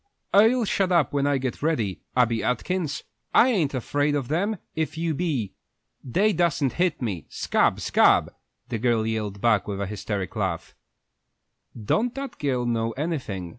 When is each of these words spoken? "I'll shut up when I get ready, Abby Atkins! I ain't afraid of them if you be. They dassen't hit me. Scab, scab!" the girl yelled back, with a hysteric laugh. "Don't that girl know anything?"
"I'll 0.33 0.65
shut 0.65 0.91
up 0.91 1.13
when 1.13 1.27
I 1.27 1.37
get 1.37 1.61
ready, 1.61 2.01
Abby 2.17 2.43
Atkins! 2.43 3.03
I 3.35 3.49
ain't 3.49 3.75
afraid 3.75 4.15
of 4.15 4.29
them 4.29 4.57
if 4.75 4.97
you 4.97 5.13
be. 5.13 5.53
They 6.03 6.33
dassen't 6.33 6.73
hit 6.73 7.03
me. 7.03 7.27
Scab, 7.29 7.79
scab!" 7.79 8.33
the 8.69 8.79
girl 8.79 9.05
yelled 9.05 9.41
back, 9.41 9.67
with 9.67 9.79
a 9.79 9.85
hysteric 9.85 10.35
laugh. 10.35 10.73
"Don't 11.79 12.15
that 12.15 12.39
girl 12.39 12.65
know 12.65 12.93
anything?" 12.93 13.49